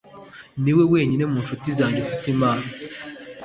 Niwe 0.63 0.83
wenyine 0.91 1.23
mu 1.31 1.37
nshuti 1.43 1.69
zanjye 1.77 1.99
ufite 2.05 2.25
impano. 2.33 2.65